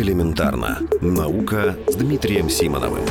Элементарно. 0.00 0.78
Наука 1.02 1.76
с 1.86 1.94
Дмитрием 1.94 2.48
Симоновым. 2.48 3.04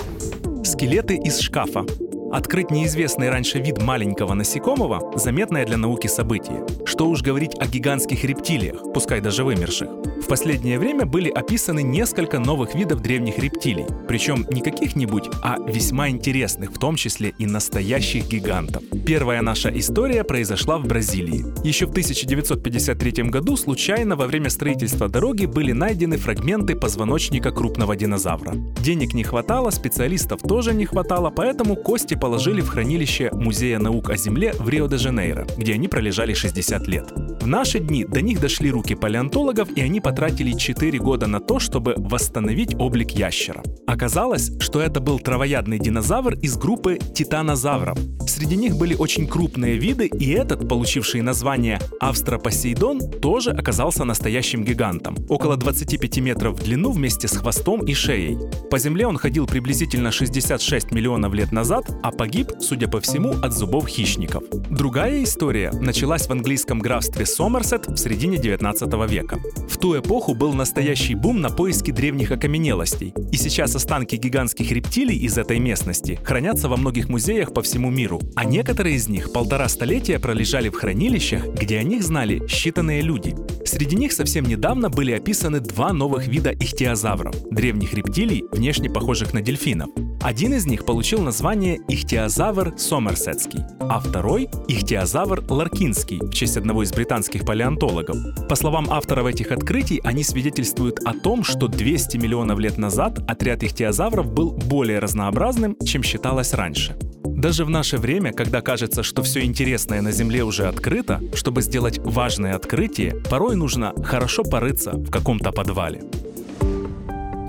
Скелеты 0.64 1.18
из 1.18 1.38
шкафа. 1.40 1.86
Открыть 2.32 2.70
неизвестный 2.70 3.30
раньше 3.30 3.60
вид 3.60 3.82
маленького 3.82 4.36
насекомого– 4.36 5.12
заметное 5.16 5.66
для 5.66 5.78
науки 5.78 6.06
событие. 6.06 6.64
Что 6.86 7.08
уж 7.10 7.24
говорить 7.24 7.56
о 7.60 7.66
гигантских 7.66 8.24
рептилиях, 8.24 8.94
пускай 8.94 9.20
даже 9.20 9.44
вымерших. 9.44 9.90
В 10.22 10.28
последнее 10.28 10.78
время 10.78 11.06
были 11.06 11.30
описаны 11.30 11.82
несколько 11.82 12.38
новых 12.38 12.76
видов 12.76 13.02
древних 13.02 13.40
рептилий, 13.40 13.86
причем 14.08 14.46
не 14.52 14.62
каких-нибудь, 14.62 15.28
а 15.42 15.58
весьма 15.66 16.10
интересных, 16.10 16.72
в 16.72 16.78
том 16.78 16.98
числе 16.98 17.34
и 17.40 17.48
настоящих 17.48 18.28
гигантов. 18.28 18.84
Первая 19.08 19.42
наша 19.42 19.70
история 19.70 20.24
произошла 20.24 20.78
в 20.78 20.86
Бразилии. 20.86 21.46
Еще 21.66 21.88
в 21.88 21.92
1953 21.92 23.24
году 23.24 23.58
случайно 23.58 24.16
во 24.16 24.28
время 24.28 24.52
строительства 24.52 25.08
дороги 25.08 25.48
были 25.48 25.72
найдены 25.72 26.18
фрагменты 26.18 26.76
позвоночника 26.76 27.52
крупного 27.52 27.96
динозавра. 27.96 28.54
Денег 28.84 29.14
не 29.14 29.24
хватало, 29.24 29.72
специалистов 29.72 30.42
тоже 30.42 30.76
не 30.76 30.86
хватало, 30.86 31.32
поэтому 31.32 31.76
кости 31.76 32.19
положили 32.20 32.62
в 32.62 32.68
хранилище 32.70 33.30
Музея 33.34 33.80
наук 33.80 34.10
о 34.10 34.18
Земле 34.18 34.54
в 34.60 34.68
Рио-де-Жанейро, 34.68 35.48
где 35.58 35.74
они 35.74 35.88
пролежали 35.88 36.34
60 36.34 36.88
лет. 36.88 37.29
В 37.40 37.48
наши 37.48 37.80
дни 37.80 38.04
до 38.04 38.22
них 38.22 38.42
дошли 38.42 38.70
руки 38.70 38.96
палеонтологов, 38.96 39.70
и 39.76 39.82
они 39.82 40.02
потратили 40.02 40.52
4 40.52 41.00
года 41.00 41.28
на 41.28 41.40
то, 41.40 41.60
чтобы 41.60 41.96
восстановить 41.98 42.76
облик 42.78 43.12
ящера. 43.12 43.64
Оказалось, 43.88 44.52
что 44.60 44.82
это 44.82 45.00
был 45.00 45.20
травоядный 45.20 45.80
динозавр 45.80 46.34
из 46.34 46.58
группы 46.58 47.00
титанозавров. 47.16 47.98
Среди 48.28 48.58
них 48.58 48.76
были 48.76 48.94
очень 48.94 49.26
крупные 49.28 49.78
виды, 49.78 50.06
и 50.08 50.30
этот, 50.32 50.68
получивший 50.68 51.22
название 51.22 51.80
Австропосейдон, 52.00 53.00
тоже 53.22 53.52
оказался 53.52 54.04
настоящим 54.04 54.64
гигантом. 54.64 55.16
Около 55.30 55.58
25 55.58 56.20
метров 56.20 56.60
в 56.60 56.64
длину 56.64 56.92
вместе 56.92 57.28
с 57.28 57.38
хвостом 57.38 57.86
и 57.86 57.94
шеей. 57.94 58.38
По 58.70 58.78
Земле 58.78 59.08
он 59.08 59.18
ходил 59.18 59.48
приблизительно 59.48 60.12
66 60.12 60.92
миллионов 60.92 61.34
лет 61.34 61.52
назад, 61.52 61.86
а 62.04 62.12
погиб, 62.12 62.52
судя 62.60 62.88
по 62.88 63.00
всему, 63.02 63.32
от 63.42 63.54
зубов 63.54 63.88
хищников. 63.88 64.44
Другая 64.70 65.24
история 65.24 65.72
началась 65.72 66.28
в 66.28 66.32
английском 66.32 66.80
графстве 66.80 67.26
Сомерсет 67.30 67.88
в 67.88 67.98
середине 67.98 68.38
19 68.38 69.10
века. 69.10 69.40
В 69.70 69.78
ту 69.78 69.98
эпоху 69.98 70.34
был 70.34 70.54
настоящий 70.54 71.16
бум 71.16 71.42
на 71.42 71.50
поиски 71.50 71.92
древних 71.92 72.32
окаменелостей, 72.32 73.14
и 73.32 73.38
сейчас 73.38 73.76
останки 73.76 74.16
гигантских 74.16 74.72
рептилий 74.72 75.18
из 75.18 75.38
этой 75.38 75.60
местности 75.60 76.20
хранятся 76.24 76.68
во 76.68 76.76
многих 76.76 77.08
музеях 77.08 77.54
по 77.54 77.62
всему 77.62 77.90
миру, 77.90 78.20
а 78.36 78.46
некоторые 78.46 78.96
из 78.96 79.08
них 79.08 79.32
полтора 79.32 79.70
столетия 79.70 80.20
пролежали 80.20 80.70
в 80.70 80.76
хранилищах, 80.76 81.48
где 81.48 81.78
о 81.78 81.84
них 81.84 82.04
знали 82.04 82.42
считанные 82.48 83.02
люди. 83.02 83.36
Среди 83.70 83.96
них 83.96 84.14
совсем 84.14 84.46
недавно 84.46 84.90
были 84.90 85.12
описаны 85.12 85.60
два 85.60 85.94
новых 85.94 86.26
вида 86.28 86.50
ихтиозавров– 86.50 87.36
древних 87.52 87.94
рептилий, 87.94 88.44
внешне 88.52 88.90
похожих 88.90 89.32
на 89.32 89.42
дельфинов. 89.42 89.92
Один 90.22 90.56
из 90.56 90.66
них 90.66 90.86
получил 90.86 91.22
название 91.22 91.80
ихтиозавр 91.88 92.74
сомерсетский, 92.80 93.60
а 93.80 94.00
второй– 94.00 94.50
ихтиозавр 94.68 95.44
ларкинский, 95.48 96.18
в 96.18 96.34
честь 96.34 96.58
одного 96.58 96.82
из 96.82 96.92
британских 96.92 97.46
палеонтологов. 97.46 98.48
По 98.50 98.56
словам 98.56 98.90
авторов 98.90 99.28
этих 99.28 99.52
открытий, 99.52 100.02
они 100.04 100.24
свидетельствуют 100.24 101.02
о 101.06 101.14
том, 101.14 101.44
что 101.44 101.68
200 101.68 102.18
миллионов 102.18 102.58
лет 102.58 102.80
назад 102.80 103.20
отряд 103.28 103.62
ихтиозавров 103.62 104.34
был 104.34 104.50
более 104.50 104.98
разнообразным, 104.98 105.78
чем 105.86 106.02
считалось 106.02 106.56
раньше. 106.56 106.98
Даже 107.40 107.64
в 107.64 107.70
наше 107.70 107.98
время, 107.98 108.34
когда 108.34 108.60
кажется, 108.60 109.02
что 109.02 109.24
все 109.24 109.46
интересное 109.46 110.02
на 110.02 110.12
Земле 110.12 110.44
уже 110.44 110.68
открыто, 110.68 111.22
чтобы 111.34 111.62
сделать 111.62 111.98
важное 112.00 112.54
открытие, 112.54 113.16
порой 113.30 113.56
нужно 113.56 113.94
хорошо 114.04 114.44
порыться 114.44 114.92
в 114.92 115.10
каком-то 115.10 115.54
подвале. 115.54 116.04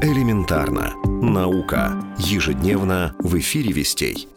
Элементарно. 0.00 0.94
Наука. 1.04 2.04
Ежедневно 2.18 3.16
в 3.18 3.36
эфире 3.36 3.72
«Вестей». 3.72 4.28